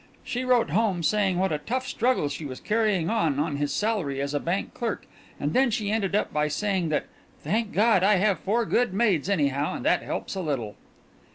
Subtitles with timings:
[0.23, 4.19] She wrote home saying what a tough struggle she was carrying on on his salary
[4.19, 5.05] as a bank clerk
[5.39, 7.05] and then she ended up by saying that
[7.43, 10.75] 'Thank God, I have four good maids anyhow, and that helps a little.